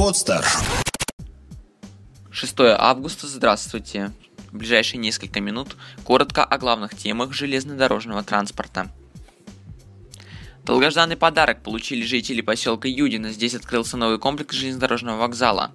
[0.00, 0.42] Подстер.
[2.30, 4.12] 6 августа, здравствуйте.
[4.50, 8.90] В ближайшие несколько минут коротко о главных темах железнодорожного транспорта.
[10.64, 13.30] Долгожданный подарок получили жители поселка Юдина.
[13.30, 15.70] Здесь открылся новый комплекс железнодорожного вокзала.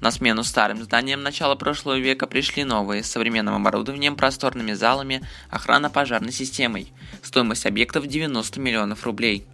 [0.00, 5.90] На смену старым зданиям начала прошлого века пришли новые, с современным оборудованием, просторными залами, охрана
[5.90, 6.92] пожарной системой.
[7.20, 9.44] Стоимость объектов 90 миллионов рублей.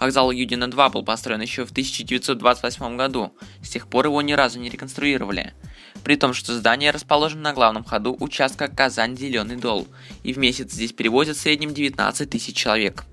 [0.00, 4.68] Вокзал Юдина-2 был построен еще в 1928 году, с тех пор его ни разу не
[4.68, 5.54] реконструировали.
[6.04, 9.88] При том, что здание расположено на главном ходу участка Казань-Зеленый Дол,
[10.22, 13.04] и в месяц здесь перевозят в среднем 19 тысяч человек.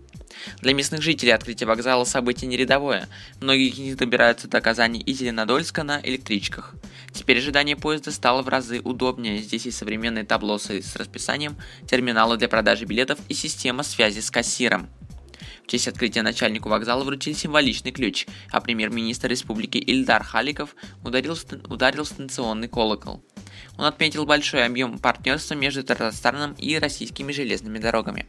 [0.61, 3.07] Для местных жителей открытие вокзала событие не рядовое.
[3.41, 6.75] Многие из них добираются до Казани и Зеленодольска на электричках.
[7.11, 9.39] Теперь ожидание поезда стало в разы удобнее.
[9.39, 11.55] Здесь есть современные таблосы с расписанием,
[11.87, 14.89] терминалы для продажи билетов и система связи с кассиром.
[15.65, 21.35] В честь открытия начальнику вокзала вручили символичный ключ, а премьер-министр республики Ильдар Халиков ударил,
[21.67, 23.23] ударил станционный колокол.
[23.75, 28.27] Он отметил большой объем партнерства между Татарстаном и российскими железными дорогами.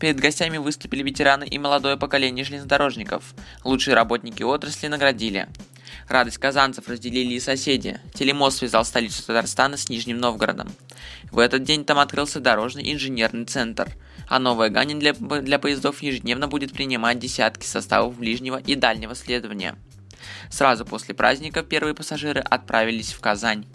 [0.00, 3.34] Перед гостями выступили ветераны и молодое поколение железнодорожников.
[3.62, 5.46] Лучшие работники отрасли наградили.
[6.08, 8.00] Радость казанцев разделили и соседи.
[8.14, 10.72] Телемост связал столицу Татарстана с Нижним Новгородом.
[11.30, 13.92] В этот день там открылся дорожный инженерный центр–
[14.32, 19.76] а новая Ганин для, для поездов ежедневно будет принимать десятки составов ближнего и дальнего следования.
[20.48, 23.66] Сразу после праздника первые пассажиры отправились в Казань.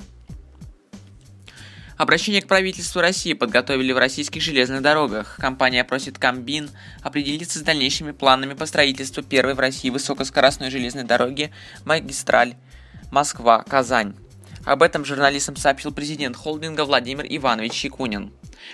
[1.95, 5.37] Обращение к правительству России подготовили в российских железных дорогах.
[5.39, 6.71] Компания просит Комбин
[7.03, 11.51] определиться с дальнейшими планами по строительству первой в России высокоскоростной железной дороги
[11.85, 12.55] магистраль
[13.11, 14.15] Москва-Казань.
[14.65, 18.33] Об этом журналистам сообщил президент холдинга Владимир Иванович Щекунин.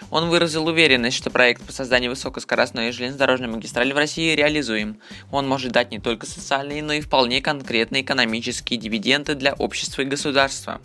[0.10, 5.00] Он выразил уверенность, что проект по созданию высокоскоростной железнодорожной магистрали в России реализуем.
[5.32, 10.06] Он может дать не только социальные, но и вполне конкретные экономические дивиденды для общества и
[10.06, 10.82] государства.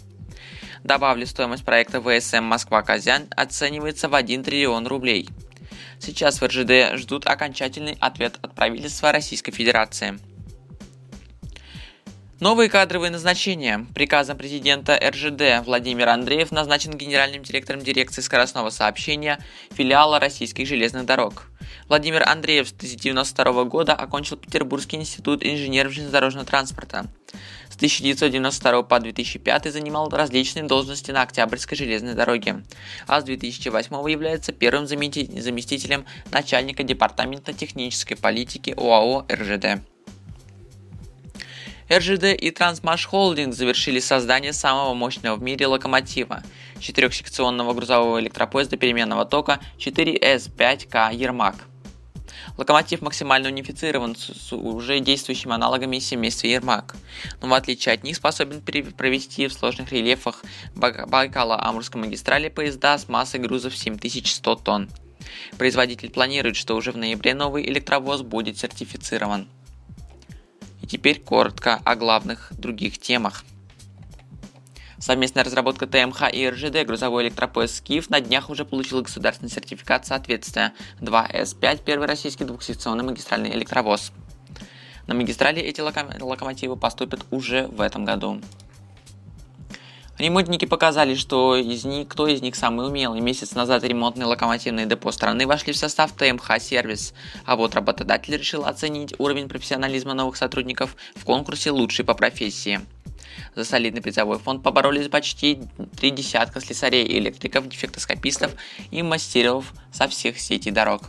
[0.84, 5.28] Добавлю, стоимость проекта ВСМ Москва-Казань оценивается в 1 триллион рублей.
[5.98, 10.18] Сейчас в РЖД ждут окончательный ответ от правительства Российской Федерации.
[12.40, 13.84] Новые кадровые назначения.
[13.96, 19.40] Приказом президента РЖД Владимир Андреев назначен генеральным директором дирекции скоростного сообщения
[19.72, 21.46] филиала российских железных дорог.
[21.88, 27.06] Владимир Андреев с 1992 года окончил Петербургский институт инженеров железнодорожного транспорта.
[27.70, 32.62] С 1992 по 2005 занимал различные должности на Октябрьской железной дороге,
[33.08, 39.82] а с 2008 является первым заместителем начальника департамента технической политики ОАО РЖД.
[41.90, 46.42] РЖД и Трансмаш Холдинг завершили создание самого мощного в мире локомотива–
[46.80, 51.56] четырехсекционного грузового электропоезда переменного тока 4С5К «Ермак».
[52.58, 56.96] Локомотив максимально унифицирован с уже действующими аналогами семейства Ермак,
[57.40, 60.44] но в отличие от них способен провести в сложных рельефах
[60.74, 64.90] Байкала-Амурской магистрали поезда с массой грузов 7100 тонн.
[65.56, 69.48] Производитель планирует, что уже в ноябре новый электровоз будет сертифицирован.
[70.88, 73.44] Теперь коротко о главных других темах.
[74.98, 80.72] Совместная разработка ТМХ и РЖД грузовой электропоезд «Скиф» на днях уже получила государственный сертификат соответствия
[81.00, 84.12] 2С5, первый российский двухсекционный магистральный электровоз.
[85.06, 88.40] На магистрали эти локомотивы поступят уже в этом году.
[90.18, 93.20] Ремонтники показали, что из них, кто из них самый умелый.
[93.20, 97.14] Месяц назад ремонтные локомотивные депо страны вошли в состав ТМХ сервис,
[97.44, 102.80] а вот работодатель решил оценить уровень профессионализма новых сотрудников в конкурсе «Лучший по профессии».
[103.54, 105.60] За солидный призовой фонд поборолись почти
[105.96, 108.52] три десятка слесарей, электриков, дефектоскопистов
[108.90, 111.02] и мастеров со всех сетей дорог.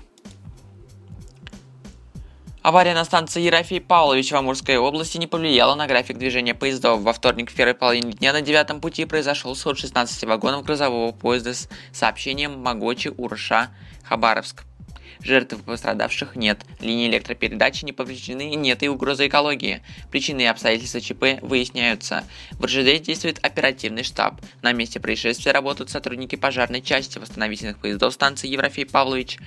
[2.69, 7.01] Авария на станции Ерофей Павлович в Амурской области не повлияла на график движения поездов.
[7.01, 11.55] Во вторник в первой половине дня на девятом пути произошел сход 16 вагонов грузового поезда
[11.55, 13.71] с сообщением Могочи, Урша,
[14.03, 14.65] Хабаровск.
[15.19, 19.81] Жертв пострадавших нет, линии электропередачи не повреждены, нет и угрозы экологии.
[20.11, 22.23] Причины и обстоятельства ЧП выясняются.
[22.51, 24.35] В РЖД действует оперативный штаб.
[24.61, 29.39] На месте происшествия работают сотрудники пожарной части восстановительных поездов станции Еврофей Павлович,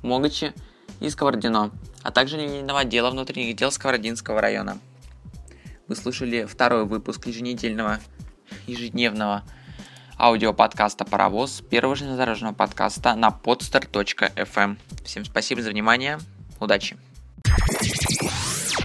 [0.00, 0.52] Могочи,
[1.00, 1.70] и Сковородино,
[2.02, 4.78] а также линейного отдела внутренних дел Сковородинского района.
[5.86, 8.00] Вы слышали второй выпуск еженедельного,
[8.66, 9.42] ежедневного
[10.18, 14.76] аудиоподкаста «Паровоз», первого железнодорожного подкаста на podster.fm.
[15.04, 16.18] Всем спасибо за внимание,
[16.60, 16.96] удачи!